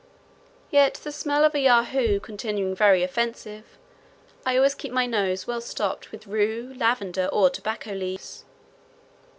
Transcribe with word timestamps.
Yet, 0.71 0.95
the 0.95 1.11
smell 1.11 1.43
of 1.43 1.53
a 1.53 1.59
Yahoo 1.59 2.19
continuing 2.19 2.73
very 2.73 3.03
offensive, 3.03 3.77
I 4.43 4.57
always 4.57 4.73
keep 4.73 4.91
my 4.91 5.05
nose 5.05 5.45
well 5.45 5.61
stopped 5.61 6.11
with 6.11 6.25
rue, 6.25 6.73
lavender, 6.75 7.27
or 7.27 7.51
tobacco 7.51 7.91
leaves. 7.93 8.43